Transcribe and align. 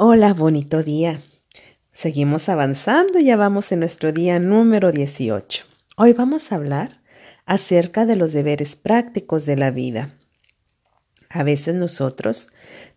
Hola, 0.00 0.32
bonito 0.32 0.84
día. 0.84 1.20
Seguimos 1.92 2.48
avanzando, 2.48 3.18
ya 3.18 3.34
vamos 3.34 3.72
en 3.72 3.80
nuestro 3.80 4.12
día 4.12 4.38
número 4.38 4.92
18. 4.92 5.64
Hoy 5.96 6.12
vamos 6.12 6.52
a 6.52 6.54
hablar 6.54 7.02
acerca 7.46 8.06
de 8.06 8.14
los 8.14 8.32
deberes 8.32 8.76
prácticos 8.76 9.44
de 9.44 9.56
la 9.56 9.72
vida. 9.72 10.14
A 11.28 11.42
veces 11.42 11.74
nosotros 11.74 12.50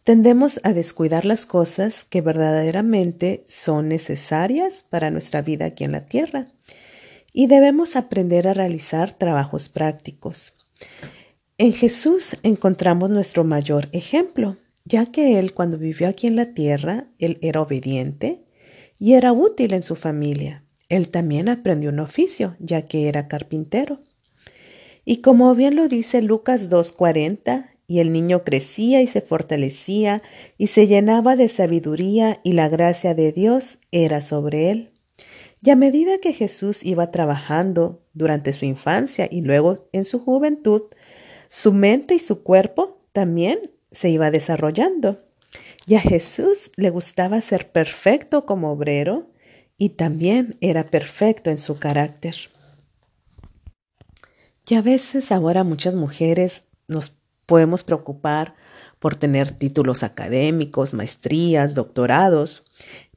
tendemos 0.04 0.60
a 0.64 0.74
descuidar 0.74 1.26
las 1.26 1.48
cosas 1.48 2.04
que 2.04 2.22
verdaderamente 2.22 3.46
son 3.48 3.88
necesarias 3.88 4.86
para 4.88 5.10
nuestra 5.10 5.42
vida 5.42 5.66
aquí 5.66 5.86
en 5.86 5.94
la 5.94 6.06
tierra 6.06 6.50
y 7.34 7.48
debemos 7.48 7.96
aprender 7.96 8.48
a 8.48 8.54
realizar 8.54 9.18
trabajos 9.18 9.70
prácticos. 9.70 10.60
En 11.58 11.74
Jesús 11.74 12.36
encontramos 12.44 13.10
nuestro 13.10 13.44
mayor 13.44 13.90
ejemplo 13.92 14.58
ya 14.92 15.06
que 15.06 15.40
él 15.40 15.54
cuando 15.54 15.78
vivió 15.78 16.10
aquí 16.10 16.28
en 16.28 16.36
la 16.36 16.54
tierra, 16.54 17.08
él 17.18 17.38
era 17.42 17.62
obediente 17.62 18.44
y 19.00 19.14
era 19.14 19.32
útil 19.32 19.74
en 19.74 19.84
su 19.84 19.96
familia. 19.96 20.66
Él 20.90 21.08
también 21.08 21.48
aprendió 21.48 21.92
un 21.92 22.02
oficio, 22.02 22.58
ya 22.60 22.82
que 22.82 23.08
era 23.08 23.30
carpintero. 23.30 24.02
Y 25.06 25.22
como 25.22 25.56
bien 25.56 25.78
lo 25.78 25.88
dice 25.88 26.22
Lucas 26.22 26.70
2.40, 26.70 27.70
y 27.88 28.00
el 28.00 28.12
niño 28.12 28.44
crecía 28.44 29.02
y 29.02 29.08
se 29.08 29.22
fortalecía 29.22 30.24
y 30.58 30.68
se 30.68 30.88
llenaba 30.88 31.38
de 31.38 31.48
sabiduría 31.48 32.40
y 32.44 32.54
la 32.54 32.68
gracia 32.68 33.16
de 33.16 33.32
Dios 33.32 33.80
era 33.92 34.22
sobre 34.22 34.72
él. 34.72 34.92
Y 35.62 35.70
a 35.70 35.76
medida 35.78 36.18
que 36.20 36.34
Jesús 36.34 36.84
iba 36.84 37.12
trabajando 37.12 38.02
durante 38.14 38.52
su 38.52 38.66
infancia 38.66 39.28
y 39.32 39.42
luego 39.42 39.90
en 39.94 40.04
su 40.04 40.20
juventud, 40.20 40.84
su 41.50 41.72
mente 41.72 42.16
y 42.16 42.20
su 42.20 42.44
cuerpo 42.44 43.02
también 43.14 43.72
se 43.92 44.10
iba 44.10 44.32
desarrollando. 44.32 45.24
Y 45.86 45.96
a 45.96 46.00
Jesús 46.00 46.72
le 46.76 46.90
gustaba 46.90 47.42
ser 47.42 47.72
perfecto 47.72 48.46
como 48.46 48.72
obrero 48.72 49.32
y 49.78 49.90
también 49.90 50.58
era 50.62 50.86
perfecto 50.86 51.50
en 51.50 51.58
su 51.58 51.78
carácter. 51.78 52.36
Y 54.68 54.76
a 54.76 54.82
veces 54.82 55.32
ahora 55.32 55.64
muchas 55.64 55.96
mujeres 55.96 56.64
nos 56.88 57.18
podemos 57.46 57.84
preocupar 57.84 58.56
por 59.00 59.16
tener 59.16 59.52
títulos 59.52 60.04
académicos, 60.04 60.94
maestrías, 60.94 61.76
doctorados, 61.76 62.66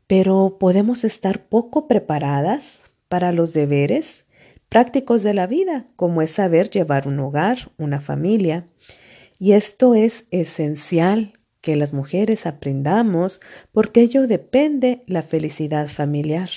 pero 0.06 0.56
podemos 0.58 1.04
estar 1.04 1.46
poco 1.46 1.86
preparadas 1.86 2.80
para 3.08 3.30
los 3.30 3.52
deberes 3.52 4.24
prácticos 4.68 5.22
de 5.22 5.34
la 5.34 5.46
vida, 5.46 5.86
como 5.94 6.22
es 6.22 6.32
saber 6.32 6.70
llevar 6.70 7.06
un 7.06 7.20
hogar, 7.20 7.70
una 7.76 8.00
familia, 8.00 8.66
y 9.44 9.52
esto 9.52 9.94
es 9.94 10.24
esencial 10.30 11.38
que 11.60 11.76
las 11.76 11.92
mujeres 11.92 12.46
aprendamos 12.46 13.42
porque 13.72 14.00
ello 14.00 14.26
depende 14.26 15.02
la 15.06 15.22
felicidad 15.22 15.88
familiar. 15.88 16.48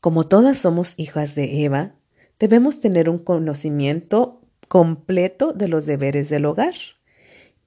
Como 0.00 0.26
todas 0.26 0.56
somos 0.56 0.94
hijas 0.96 1.34
de 1.34 1.66
Eva, 1.66 1.96
debemos 2.38 2.80
tener 2.80 3.10
un 3.10 3.18
conocimiento 3.18 4.40
completo 4.68 5.52
de 5.52 5.68
los 5.68 5.84
deberes 5.84 6.30
del 6.30 6.46
hogar 6.46 6.72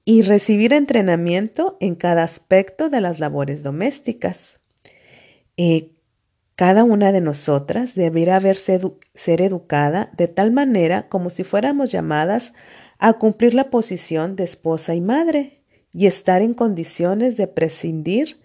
y 0.04 0.22
recibir 0.22 0.72
entrenamiento 0.72 1.76
en 1.78 1.94
cada 1.94 2.24
aspecto 2.24 2.88
de 2.88 3.00
las 3.00 3.20
labores 3.20 3.62
domésticas. 3.62 4.58
Eh, 5.56 5.92
cada 6.56 6.84
una 6.84 7.12
de 7.12 7.20
nosotras 7.20 7.94
debería 7.94 8.40
verse 8.40 8.80
ser 9.14 9.42
educada 9.42 10.10
de 10.16 10.26
tal 10.26 10.50
manera 10.50 11.08
como 11.08 11.30
si 11.30 11.44
fuéramos 11.44 11.92
llamadas 11.92 12.48
a 12.48 12.85
cumplir 13.14 13.54
la 13.54 13.70
posición 13.70 14.36
de 14.36 14.44
esposa 14.44 14.94
y 14.94 15.00
madre 15.00 15.62
y 15.92 16.06
estar 16.06 16.42
en 16.42 16.54
condiciones 16.54 17.36
de 17.36 17.46
prescindir 17.46 18.40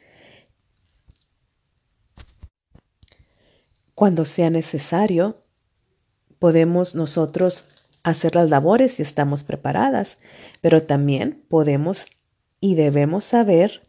cuando 3.96 4.26
sea 4.26 4.50
necesario. 4.50 5.44
Podemos 6.40 6.96
nosotros 6.96 7.66
hacer 8.04 8.36
las 8.36 8.50
labores 8.50 8.94
si 8.94 9.04
estamos 9.04 9.44
preparadas, 9.44 10.18
pero 10.60 10.84
también 10.84 11.46
podemos 11.50 12.08
y 12.60 12.76
debemos 12.76 13.26
saber 13.26 13.88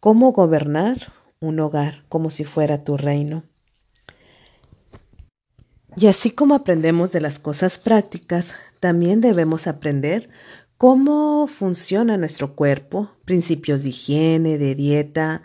cómo 0.00 0.32
gobernar 0.32 1.12
un 1.40 1.60
hogar 1.60 2.04
como 2.08 2.30
si 2.30 2.44
fuera 2.44 2.84
tu 2.84 2.96
reino. 2.96 3.44
Y 5.96 6.08
así 6.08 6.30
como 6.30 6.54
aprendemos 6.54 7.12
de 7.12 7.22
las 7.22 7.38
cosas 7.38 7.78
prácticas, 7.78 8.52
también 8.86 9.20
debemos 9.20 9.66
aprender 9.66 10.28
cómo 10.78 11.48
funciona 11.48 12.16
nuestro 12.16 12.54
cuerpo, 12.54 13.10
principios 13.24 13.82
de 13.82 13.88
higiene, 13.88 14.58
de 14.58 14.76
dieta, 14.76 15.42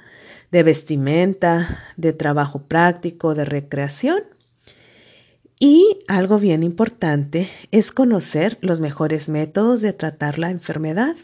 de 0.52 0.62
vestimenta, 0.62 1.80
de 1.98 2.14
trabajo 2.14 2.62
práctico, 2.62 3.34
de 3.34 3.46
recreación. 3.46 4.22
Y 5.60 6.04
algo 6.08 6.38
bien 6.38 6.62
importante 6.62 7.50
es 7.72 7.92
conocer 7.92 8.60
los 8.62 8.80
mejores 8.80 9.28
métodos 9.28 9.82
de 9.82 9.94
tratar 9.94 10.38
la 10.38 10.52
enfermedad, 10.52 11.16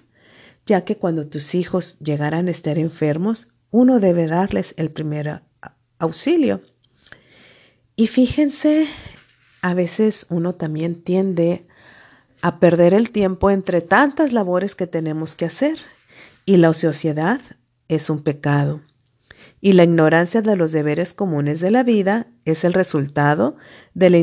ya 0.66 0.86
que 0.86 0.98
cuando 0.98 1.28
tus 1.28 1.54
hijos 1.54 2.00
llegaran 2.00 2.48
a 2.48 2.52
estar 2.52 2.80
enfermos, 2.80 3.54
uno 3.70 4.00
debe 4.00 4.26
darles 4.26 4.74
el 4.78 4.90
primer 4.90 5.44
auxilio. 6.00 6.64
Y 7.96 8.08
fíjense, 8.08 8.88
a 9.62 9.76
veces 9.76 10.26
uno 10.32 10.56
también 10.56 11.04
tiende 11.04 11.68
a 12.42 12.60
perder 12.60 12.94
el 12.94 13.12
tiempo 13.12 13.50
entre 13.50 13.82
tantas 13.82 14.34
labores 14.34 14.76
que 14.76 14.88
tenemos 14.88 15.36
que 15.36 15.46
hacer. 15.46 15.78
Y 16.46 16.58
la 16.58 16.70
ociosidad 16.70 17.42
es 17.88 18.10
un 18.10 18.24
pecado. 18.24 18.82
Y 19.60 19.74
la 19.74 19.84
ignorancia 19.84 20.42
de 20.42 20.56
los 20.56 20.72
deberes 20.72 21.14
comunes 21.14 21.60
de 21.60 21.72
la 21.72 21.84
vida 21.84 22.28
es 22.46 22.64
el 22.64 22.74
resultado 22.74 23.58
de 23.96 24.10
la 24.12 24.18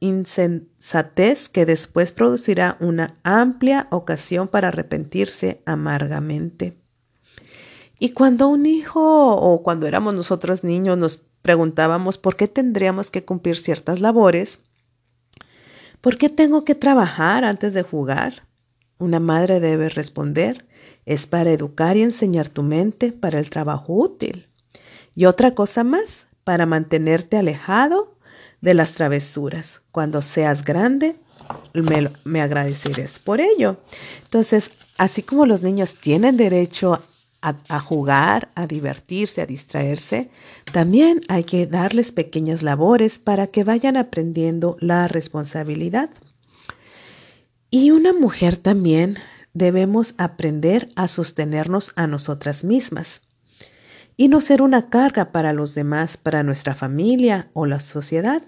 insensatez 0.00 1.48
que 1.50 1.66
después 1.66 2.12
producirá 2.12 2.76
una 2.80 3.18
amplia 3.22 3.86
ocasión 3.90 4.48
para 4.48 4.68
arrepentirse 4.68 5.62
amargamente. 5.66 6.78
Y 7.98 8.12
cuando 8.12 8.48
un 8.48 8.66
hijo 8.66 9.36
o 9.36 9.62
cuando 9.62 9.86
éramos 9.86 10.14
nosotros 10.14 10.64
niños 10.64 10.98
nos 10.98 11.18
preguntábamos 11.42 12.18
por 12.18 12.36
qué 12.36 12.48
tendríamos 12.48 13.10
que 13.10 13.24
cumplir 13.24 13.56
ciertas 13.56 14.00
labores, 14.00 14.60
¿Por 16.02 16.18
qué 16.18 16.28
tengo 16.28 16.64
que 16.64 16.74
trabajar 16.74 17.44
antes 17.44 17.74
de 17.74 17.84
jugar? 17.84 18.42
Una 18.98 19.20
madre 19.20 19.60
debe 19.60 19.88
responder, 19.88 20.66
es 21.06 21.28
para 21.28 21.52
educar 21.52 21.96
y 21.96 22.02
enseñar 22.02 22.48
tu 22.48 22.64
mente 22.64 23.12
para 23.12 23.38
el 23.38 23.50
trabajo 23.50 23.94
útil. 23.94 24.48
Y 25.14 25.26
otra 25.26 25.54
cosa 25.54 25.84
más, 25.84 26.26
para 26.42 26.66
mantenerte 26.66 27.36
alejado 27.36 28.16
de 28.60 28.74
las 28.74 28.94
travesuras. 28.94 29.80
Cuando 29.92 30.22
seas 30.22 30.64
grande, 30.64 31.14
me, 31.72 32.10
me 32.24 32.42
agradecerás 32.42 33.20
por 33.20 33.40
ello. 33.40 33.76
Entonces, 34.24 34.72
así 34.98 35.22
como 35.22 35.46
los 35.46 35.62
niños 35.62 35.94
tienen 35.94 36.36
derecho 36.36 37.00
a, 37.42 37.80
jugar, 37.80 38.50
a 38.54 38.66
divertirse, 38.66 39.42
a 39.42 39.46
distraerse, 39.46 40.30
también 40.72 41.20
hay 41.28 41.44
que 41.44 41.66
darles 41.66 42.12
pequeñas 42.12 42.62
labores 42.62 43.18
para 43.18 43.48
que 43.48 43.64
vayan 43.64 43.96
aprendiendo 43.96 44.76
la 44.80 45.08
responsabilidad. 45.08 46.10
Y 47.70 47.90
una 47.90 48.12
mujer 48.12 48.56
también 48.56 49.18
debemos 49.54 50.14
aprender 50.18 50.88
a 50.94 51.08
sostenernos 51.08 51.92
a 51.96 52.06
nosotras 52.06 52.64
mismas 52.64 53.22
y 54.16 54.28
no 54.28 54.40
ser 54.40 54.62
una 54.62 54.88
carga 54.88 55.32
para 55.32 55.52
los 55.52 55.74
demás, 55.74 56.16
para 56.16 56.42
nuestra 56.42 56.74
familia 56.74 57.50
o 57.54 57.66
la 57.66 57.80
sociedad, 57.80 58.42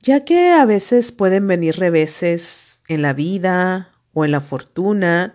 ya 0.00 0.24
que 0.24 0.50
a 0.50 0.64
veces 0.64 1.12
pueden 1.12 1.46
venir 1.46 1.76
reveses 1.76 2.78
en 2.88 3.02
la 3.02 3.12
vida 3.12 3.90
o 4.14 4.24
en 4.24 4.30
la 4.30 4.40
fortuna 4.40 5.34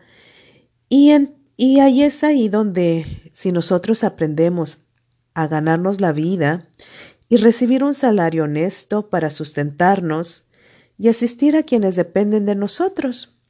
y 0.90 1.12
en 1.12 1.37
y 1.58 1.80
ahí 1.80 2.04
es 2.04 2.24
ahí 2.24 2.50
donde 2.50 3.32
si 3.34 3.52
nosotros 3.52 4.04
aprendemos 4.04 4.86
a 5.34 5.48
ganarnos 5.48 6.00
la 6.00 6.14
vida 6.14 6.70
y 7.30 7.38
recibir 7.38 7.84
un 7.84 7.96
salario 7.96 8.44
honesto 8.44 9.10
para 9.10 9.32
sustentarnos 9.32 10.48
y 10.98 11.10
asistir 11.10 11.56
a 11.58 11.64
quienes 11.64 11.96
dependen 11.96 12.46
de 12.46 12.56
nosotros. 12.56 13.42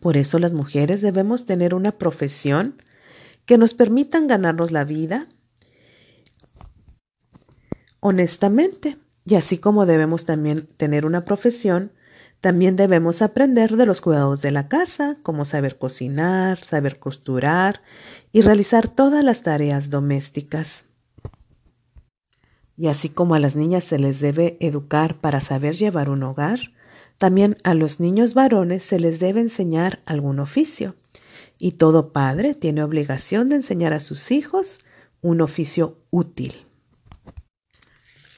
Por 0.00 0.18
eso 0.18 0.38
las 0.38 0.52
mujeres 0.52 1.00
debemos 1.00 1.46
tener 1.46 1.74
una 1.74 1.92
profesión 1.92 2.82
que 3.46 3.58
nos 3.58 3.74
permitan 3.74 4.26
ganarnos 4.26 4.70
la 4.70 4.84
vida 4.84 5.28
honestamente. 8.00 8.98
Y 9.24 9.36
así 9.36 9.56
como 9.56 9.86
debemos 9.86 10.26
también 10.26 10.66
tener 10.76 11.06
una 11.06 11.24
profesión 11.24 11.92
también 12.44 12.76
debemos 12.76 13.22
aprender 13.22 13.74
de 13.74 13.86
los 13.86 14.02
cuidados 14.02 14.42
de 14.42 14.50
la 14.50 14.68
casa, 14.68 15.16
como 15.22 15.46
saber 15.46 15.78
cocinar, 15.78 16.62
saber 16.62 16.98
costurar 16.98 17.80
y 18.32 18.42
realizar 18.42 18.86
todas 18.86 19.24
las 19.24 19.42
tareas 19.42 19.88
domésticas. 19.88 20.84
Y 22.76 22.88
así 22.88 23.08
como 23.08 23.34
a 23.34 23.38
las 23.38 23.56
niñas 23.56 23.84
se 23.84 23.98
les 23.98 24.20
debe 24.20 24.58
educar 24.60 25.22
para 25.22 25.40
saber 25.40 25.74
llevar 25.74 26.10
un 26.10 26.22
hogar, 26.22 26.60
también 27.16 27.56
a 27.64 27.72
los 27.72 27.98
niños 27.98 28.34
varones 28.34 28.82
se 28.82 29.00
les 29.00 29.20
debe 29.20 29.40
enseñar 29.40 30.02
algún 30.04 30.38
oficio. 30.38 30.96
y 31.58 31.72
todo 31.72 32.12
padre 32.12 32.52
tiene 32.52 32.82
obligación 32.82 33.48
de 33.48 33.56
enseñar 33.56 33.94
a 33.94 34.00
sus 34.00 34.30
hijos 34.32 34.80
un 35.22 35.40
oficio 35.40 35.96
útil. 36.10 36.66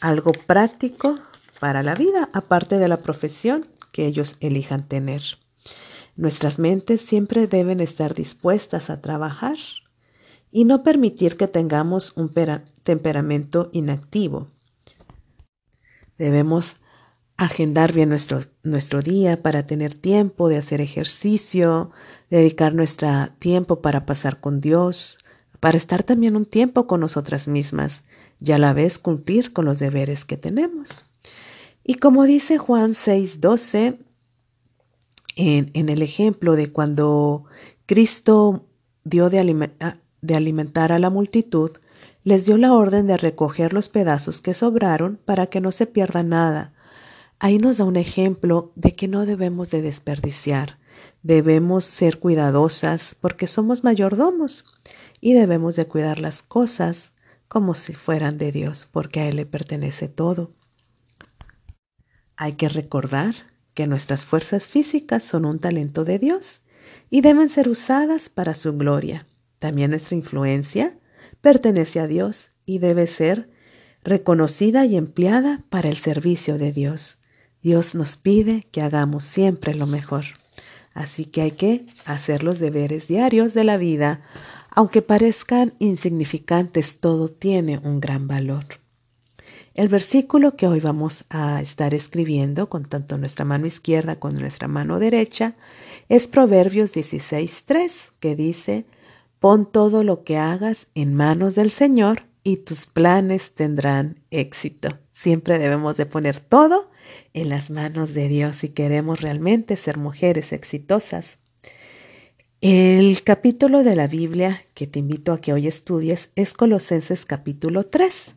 Algo 0.00 0.30
práctico 0.30 1.18
para 1.58 1.82
la 1.82 1.96
vida, 1.96 2.28
aparte 2.32 2.78
de 2.78 2.86
la 2.86 2.98
profesión 2.98 3.66
que 3.96 4.04
ellos 4.04 4.36
elijan 4.40 4.86
tener. 4.86 5.22
Nuestras 6.16 6.58
mentes 6.58 7.00
siempre 7.00 7.46
deben 7.46 7.80
estar 7.80 8.14
dispuestas 8.14 8.90
a 8.90 9.00
trabajar 9.00 9.56
y 10.52 10.64
no 10.64 10.82
permitir 10.82 11.38
que 11.38 11.48
tengamos 11.48 12.14
un 12.14 12.30
temperamento 12.82 13.70
inactivo. 13.72 14.50
Debemos 16.18 16.76
agendar 17.38 17.94
bien 17.94 18.10
nuestro, 18.10 18.42
nuestro 18.62 19.00
día 19.00 19.42
para 19.42 19.64
tener 19.64 19.94
tiempo 19.94 20.50
de 20.50 20.58
hacer 20.58 20.82
ejercicio, 20.82 21.90
dedicar 22.28 22.74
nuestro 22.74 23.28
tiempo 23.38 23.80
para 23.80 24.04
pasar 24.04 24.40
con 24.40 24.60
Dios, 24.60 25.16
para 25.58 25.78
estar 25.78 26.02
también 26.02 26.36
un 26.36 26.44
tiempo 26.44 26.86
con 26.86 27.00
nosotras 27.00 27.48
mismas 27.48 28.02
y 28.40 28.52
a 28.52 28.58
la 28.58 28.74
vez 28.74 28.98
cumplir 28.98 29.54
con 29.54 29.64
los 29.64 29.78
deberes 29.78 30.26
que 30.26 30.36
tenemos. 30.36 31.05
Y 31.88 31.94
como 31.94 32.24
dice 32.24 32.58
Juan 32.58 32.94
6:12, 32.94 33.98
en, 35.36 35.70
en, 35.72 35.88
el 35.88 36.02
ejemplo 36.02 36.56
de 36.56 36.72
cuando 36.72 37.44
Cristo 37.86 38.66
dio 39.04 39.30
de, 39.30 39.70
de 40.20 40.34
alimentar 40.34 40.90
a 40.90 40.98
la 40.98 41.10
multitud, 41.10 41.70
les 42.24 42.44
dio 42.44 42.56
la 42.56 42.72
orden 42.72 43.06
de 43.06 43.16
recoger 43.16 43.72
los 43.72 43.88
pedazos 43.88 44.40
que 44.40 44.52
sobraron 44.52 45.20
para 45.24 45.46
que 45.46 45.60
no 45.60 45.70
se 45.70 45.86
pierda 45.86 46.24
nada. 46.24 46.74
Ahí 47.38 47.58
nos 47.58 47.76
da 47.76 47.84
un 47.84 47.96
ejemplo 47.96 48.72
de 48.74 48.92
que 48.92 49.06
no 49.06 49.24
debemos 49.24 49.70
de 49.70 49.80
desperdiciar, 49.80 50.78
debemos 51.22 51.84
ser 51.84 52.18
cuidadosas 52.18 53.14
porque 53.20 53.46
somos 53.46 53.84
mayordomos 53.84 54.64
y 55.20 55.34
debemos 55.34 55.76
de 55.76 55.86
cuidar 55.86 56.18
las 56.18 56.42
cosas 56.42 57.12
como 57.46 57.74
si 57.74 57.94
fueran 57.94 58.38
de 58.38 58.50
Dios, 58.50 58.88
porque 58.90 59.20
a 59.20 59.28
Él 59.28 59.36
le 59.36 59.46
pertenece 59.46 60.08
todo. 60.08 60.55
Hay 62.36 62.54
que 62.54 62.68
recordar 62.68 63.34
que 63.74 63.86
nuestras 63.86 64.24
fuerzas 64.24 64.66
físicas 64.66 65.24
son 65.24 65.44
un 65.44 65.58
talento 65.58 66.04
de 66.04 66.18
Dios 66.18 66.60
y 67.10 67.20
deben 67.20 67.48
ser 67.48 67.68
usadas 67.68 68.28
para 68.28 68.54
su 68.54 68.76
gloria. 68.76 69.26
También 69.58 69.90
nuestra 69.90 70.16
influencia 70.16 70.98
pertenece 71.40 72.00
a 72.00 72.06
Dios 72.06 72.48
y 72.64 72.78
debe 72.78 73.06
ser 73.06 73.50
reconocida 74.02 74.84
y 74.86 74.96
empleada 74.96 75.64
para 75.68 75.88
el 75.88 75.96
servicio 75.96 76.58
de 76.58 76.72
Dios. 76.72 77.18
Dios 77.62 77.94
nos 77.94 78.16
pide 78.16 78.66
que 78.70 78.82
hagamos 78.82 79.24
siempre 79.24 79.74
lo 79.74 79.86
mejor. 79.86 80.24
Así 80.94 81.26
que 81.26 81.42
hay 81.42 81.50
que 81.50 81.86
hacer 82.04 82.42
los 82.42 82.58
deberes 82.58 83.08
diarios 83.08 83.52
de 83.54 83.64
la 83.64 83.76
vida 83.76 84.20
aunque 84.76 85.00
parezcan 85.00 85.72
insignificantes, 85.78 87.00
todo 87.00 87.30
tiene 87.30 87.78
un 87.78 87.98
gran 87.98 88.28
valor. 88.28 88.66
El 89.76 89.88
versículo 89.88 90.56
que 90.56 90.66
hoy 90.66 90.80
vamos 90.80 91.26
a 91.28 91.60
estar 91.60 91.92
escribiendo 91.92 92.70
con 92.70 92.86
tanto 92.86 93.18
nuestra 93.18 93.44
mano 93.44 93.66
izquierda 93.66 94.18
como 94.18 94.40
nuestra 94.40 94.68
mano 94.68 94.98
derecha 94.98 95.54
es 96.08 96.28
Proverbios 96.28 96.94
16.3, 96.94 98.12
que 98.18 98.34
dice, 98.36 98.86
Pon 99.38 99.70
todo 99.70 100.02
lo 100.02 100.24
que 100.24 100.38
hagas 100.38 100.86
en 100.94 101.12
manos 101.12 101.56
del 101.56 101.70
Señor 101.70 102.22
y 102.42 102.56
tus 102.56 102.86
planes 102.86 103.52
tendrán 103.52 104.22
éxito. 104.30 104.98
Siempre 105.12 105.58
debemos 105.58 105.98
de 105.98 106.06
poner 106.06 106.40
todo 106.40 106.90
en 107.34 107.50
las 107.50 107.70
manos 107.70 108.14
de 108.14 108.28
Dios 108.28 108.56
si 108.56 108.70
queremos 108.70 109.20
realmente 109.20 109.76
ser 109.76 109.98
mujeres 109.98 110.54
exitosas. 110.54 111.38
El 112.62 113.22
capítulo 113.24 113.84
de 113.84 113.94
la 113.94 114.06
Biblia 114.06 114.58
que 114.72 114.86
te 114.86 115.00
invito 115.00 115.34
a 115.34 115.38
que 115.42 115.52
hoy 115.52 115.66
estudies 115.66 116.30
es 116.34 116.54
Colosenses 116.54 117.26
capítulo 117.26 117.84
3. 117.84 118.35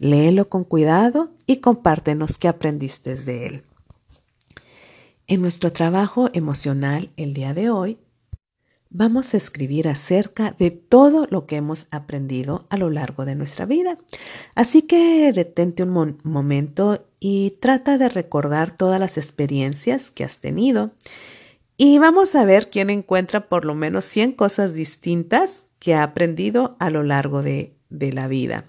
Léelo 0.00 0.48
con 0.48 0.64
cuidado 0.64 1.30
y 1.46 1.58
compártenos 1.58 2.38
qué 2.38 2.48
aprendiste 2.48 3.14
de 3.16 3.46
él. 3.46 3.62
En 5.26 5.42
nuestro 5.42 5.72
trabajo 5.72 6.30
emocional 6.32 7.10
el 7.18 7.34
día 7.34 7.52
de 7.52 7.68
hoy, 7.68 7.98
vamos 8.88 9.34
a 9.34 9.36
escribir 9.36 9.88
acerca 9.88 10.56
de 10.58 10.70
todo 10.70 11.26
lo 11.30 11.44
que 11.44 11.56
hemos 11.56 11.86
aprendido 11.90 12.66
a 12.70 12.78
lo 12.78 12.88
largo 12.88 13.26
de 13.26 13.34
nuestra 13.34 13.66
vida. 13.66 13.98
Así 14.54 14.80
que 14.80 15.34
detente 15.34 15.82
un 15.82 16.18
momento 16.24 17.06
y 17.20 17.58
trata 17.60 17.98
de 17.98 18.08
recordar 18.08 18.74
todas 18.74 18.98
las 18.98 19.18
experiencias 19.18 20.10
que 20.10 20.24
has 20.24 20.38
tenido 20.38 20.92
y 21.76 21.98
vamos 21.98 22.34
a 22.34 22.46
ver 22.46 22.70
quién 22.70 22.88
encuentra 22.88 23.50
por 23.50 23.66
lo 23.66 23.74
menos 23.74 24.06
100 24.06 24.32
cosas 24.32 24.72
distintas 24.72 25.66
que 25.78 25.94
ha 25.94 26.02
aprendido 26.04 26.74
a 26.78 26.88
lo 26.88 27.02
largo 27.02 27.42
de, 27.42 27.74
de 27.90 28.14
la 28.14 28.28
vida. 28.28 28.64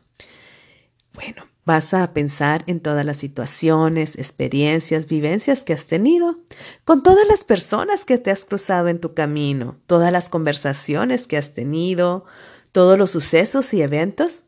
Bueno, 1.21 1.43
vas 1.65 1.93
a 1.93 2.13
pensar 2.13 2.63
en 2.65 2.79
todas 2.79 3.05
las 3.05 3.17
situaciones, 3.17 4.15
experiencias, 4.15 5.07
vivencias 5.07 5.63
que 5.63 5.73
has 5.73 5.85
tenido, 5.85 6.39
con 6.83 7.03
todas 7.03 7.27
las 7.27 7.43
personas 7.43 8.05
que 8.05 8.17
te 8.17 8.31
has 8.31 8.43
cruzado 8.43 8.87
en 8.87 8.99
tu 8.99 9.13
camino, 9.13 9.77
todas 9.85 10.11
las 10.11 10.29
conversaciones 10.29 11.27
que 11.27 11.37
has 11.37 11.53
tenido, 11.53 12.25
todos 12.71 12.97
los 12.97 13.11
sucesos 13.11 13.71
y 13.75 13.83
eventos 13.83 14.43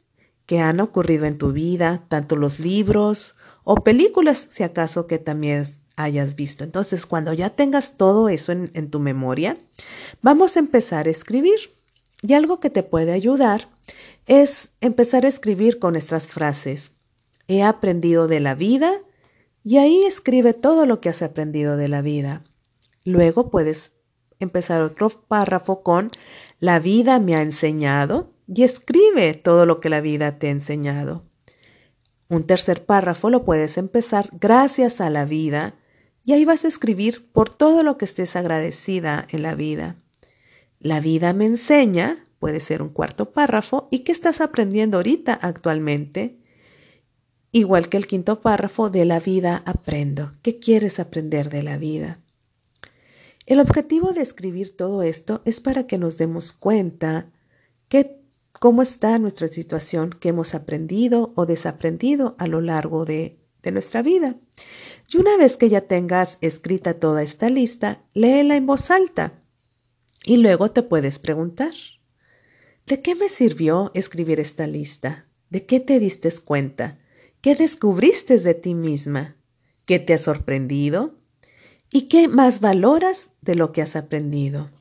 que 0.47 0.61
han 0.61 0.79
ocurrido 0.79 1.25
en 1.25 1.37
tu 1.37 1.51
vida, 1.51 2.05
tanto 2.07 2.35
los 2.35 2.59
libros 2.59 3.35
o 3.63 3.75
películas, 3.75 4.47
si 4.49 4.63
acaso 4.63 5.05
que 5.05 5.19
también 5.19 5.65
hayas 5.95 6.35
visto. 6.35 6.63
Entonces, 6.63 7.05
cuando 7.05 7.33
ya 7.33 7.51
tengas 7.51 7.97
todo 7.97 8.29
eso 8.29 8.51
en, 8.51 8.89
tu 8.89 8.99
memoria, 8.99 9.57
vamos 10.23 10.57
a 10.57 10.59
empezar 10.59 11.07
a 11.07 11.11
escribir. 11.11 11.59
Y 12.21 12.33
algo 12.33 12.59
que 12.59 12.69
te 12.69 12.83
puede 12.83 13.11
ayudar 13.11 13.69
es 14.25 14.69
empezar 14.81 15.25
a 15.25 15.29
escribir 15.29 15.79
con 15.79 15.93
nuestras 15.93 16.27
frases. 16.27 16.91
He 17.47 17.63
aprendido 17.63 18.27
de 18.27 18.39
la 18.39 18.55
vida 18.55 19.01
y 19.63 19.77
ahí 19.77 20.03
escribe 20.05 20.53
todo 20.53 20.85
lo 20.85 21.01
que 21.01 21.09
has 21.09 21.21
aprendido 21.21 21.77
de 21.77 21.87
la 21.87 22.01
vida. 22.01 22.43
Luego 23.05 23.49
puedes 23.49 23.91
empezar 24.39 24.81
otro 24.81 25.09
párrafo 25.09 25.83
con 25.83 26.11
la 26.59 26.79
vida 26.79 27.19
me 27.19 27.35
ha 27.35 27.41
enseñado 27.41 28.33
y 28.47 28.63
escribe 28.63 29.33
todo 29.33 29.65
lo 29.65 29.79
que 29.79 29.89
la 29.89 30.01
vida 30.01 30.37
te 30.39 30.47
ha 30.47 30.51
enseñado. 30.51 31.25
Un 32.29 32.45
tercer 32.45 32.85
párrafo 32.85 33.29
lo 33.29 33.43
puedes 33.43 33.77
empezar 33.77 34.29
gracias 34.31 35.01
a 35.01 35.09
la 35.09 35.25
vida 35.25 35.75
y 36.25 36.33
ahí 36.33 36.45
vas 36.45 36.63
a 36.63 36.69
escribir 36.69 37.29
por 37.31 37.49
todo 37.49 37.83
lo 37.83 37.97
que 37.97 38.05
estés 38.05 38.35
agradecida 38.35 39.27
en 39.29 39.43
la 39.43 39.55
vida. 39.55 39.97
La 40.79 40.99
vida 40.99 41.33
me 41.33 41.45
enseña, 41.45 42.22
puede 42.43 42.59
ser 42.59 42.81
un 42.81 42.89
cuarto 42.89 43.31
párrafo, 43.31 43.87
¿y 43.89 43.99
qué 43.99 44.11
estás 44.11 44.41
aprendiendo 44.41 44.97
ahorita 44.97 45.33
actualmente? 45.33 46.41
Igual 47.53 47.87
que 47.87 47.95
el 47.95 48.05
quinto 48.05 48.41
párrafo, 48.41 48.89
de 48.89 49.05
la 49.05 49.21
vida 49.21 49.63
aprendo. 49.65 50.33
¿Qué 50.41 50.59
quieres 50.59 50.99
aprender 50.99 51.49
de 51.49 51.63
la 51.63 51.77
vida? 51.77 52.19
El 53.45 53.61
objetivo 53.61 54.11
de 54.11 54.23
escribir 54.23 54.75
todo 54.75 55.03
esto 55.03 55.41
es 55.45 55.61
para 55.61 55.87
que 55.87 55.97
nos 55.97 56.17
demos 56.17 56.51
cuenta 56.51 57.31
que 57.87 58.19
cómo 58.59 58.81
está 58.81 59.17
nuestra 59.19 59.47
situación 59.47 60.09
que 60.09 60.27
hemos 60.27 60.53
aprendido 60.53 61.31
o 61.37 61.45
desaprendido 61.45 62.35
a 62.39 62.47
lo 62.47 62.59
largo 62.59 63.05
de, 63.05 63.39
de 63.61 63.71
nuestra 63.71 64.01
vida. 64.01 64.35
Y 65.13 65.15
una 65.15 65.37
vez 65.37 65.55
que 65.55 65.69
ya 65.69 65.79
tengas 65.79 66.39
escrita 66.41 66.95
toda 66.95 67.23
esta 67.23 67.49
lista, 67.49 68.03
léela 68.13 68.57
en 68.57 68.65
voz 68.65 68.91
alta. 68.91 69.39
Y 70.25 70.35
luego 70.35 70.71
te 70.71 70.83
puedes 70.83 71.19
preguntar, 71.19 71.71
¿de 72.85 73.01
qué 73.01 73.15
me 73.15 73.29
sirvió 73.29 73.91
escribir 73.93 74.39
esta 74.39 74.67
lista? 74.67 75.27
¿De 75.49 75.65
qué 75.65 75.79
te 75.79 75.99
diste 75.99 76.31
cuenta? 76.43 76.99
¿Qué 77.41 77.55
descubriste 77.55 78.39
de 78.39 78.53
ti 78.53 78.75
misma? 78.75 79.35
¿Qué 79.85 79.99
te 79.99 80.13
ha 80.13 80.17
sorprendido? 80.17 81.15
¿Y 81.91 82.03
qué 82.03 82.27
más 82.27 82.59
valoras 82.59 83.29
de 83.41 83.55
lo 83.55 83.71
que 83.71 83.81
has 83.81 83.95
aprendido? 83.95 84.71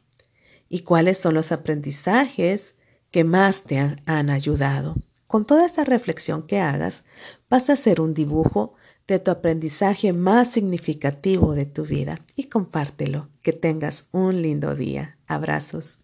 ¿Y 0.69 0.81
cuáles 0.81 1.19
son 1.19 1.35
los 1.35 1.53
aprendizajes 1.53 2.75
que 3.11 3.25
más 3.25 3.65
te 3.65 3.79
han 3.79 4.31
ayudado? 4.31 4.95
Con 5.27 5.45
toda 5.45 5.67
esta 5.67 5.85
reflexión 5.85 6.47
que 6.47 6.61
hagas, 6.61 7.05
vas 7.49 7.71
a 7.71 7.75
hacer 7.75 8.01
un 8.01 8.15
dibujo 8.15 8.75
de 9.07 9.19
tu 9.19 9.31
aprendizaje 9.31 10.13
más 10.13 10.53
significativo 10.53 11.55
de 11.55 11.67
tu 11.67 11.85
vida 11.85 12.25
y 12.37 12.45
compártelo. 12.45 13.29
Que 13.43 13.53
tengas 13.53 14.09
un 14.13 14.41
lindo 14.41 14.75
día. 14.75 15.19
Abrazos. 15.27 16.02